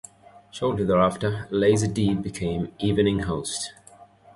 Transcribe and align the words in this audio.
Shortly 0.49 0.83
thereafter, 0.83 1.47
Lysa 1.51 1.93
D. 1.93 2.15
became 2.15 2.73
evening 2.79 3.19
host. 3.19 3.71